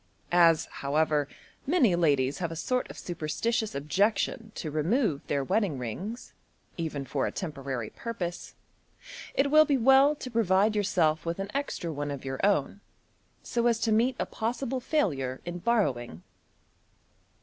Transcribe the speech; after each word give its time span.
As, 0.31 0.65
however, 0.65 1.27
many 1.67 1.95
ladies 1.95 2.39
have 2.39 2.51
a 2.51 2.55
sort 2.55 2.89
of 2.89 2.97
superstitious 2.97 3.75
objection 3.75 4.51
to 4.55 4.71
remove 4.71 5.21
their 5.27 5.43
wedding 5.43 5.77
rings, 5.77 6.33
even 6.75 7.05
for 7.05 7.27
a 7.27 7.31
temporary 7.31 7.91
purpose, 7.91 8.55
it 9.35 9.51
will 9.51 9.63
be 9.65 9.77
well 9.77 10.15
to 10.15 10.31
provide 10.31 10.75
yourself 10.75 11.23
with 11.23 11.37
an 11.37 11.51
extra 11.53 11.93
one 11.93 12.09
of 12.09 12.25
your 12.25 12.43
own, 12.43 12.81
so 13.43 13.67
as 13.67 13.79
to 13.81 13.91
meet 13.91 14.15
a 14.17 14.25
possible 14.25 14.79
failure 14.79 15.39
in 15.45 15.59
borrowing. 15.59 16.23